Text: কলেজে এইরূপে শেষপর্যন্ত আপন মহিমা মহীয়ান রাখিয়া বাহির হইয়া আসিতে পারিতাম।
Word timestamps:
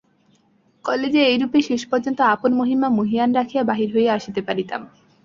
কলেজে 0.85 1.21
এইরূপে 1.25 1.59
শেষপর্যন্ত 1.61 2.19
আপন 2.33 2.51
মহিমা 2.53 2.87
মহীয়ান 2.97 3.29
রাখিয়া 3.35 3.63
বাহির 3.63 3.89
হইয়া 3.95 4.11
আসিতে 4.13 4.41
পারিতাম। 4.47 4.81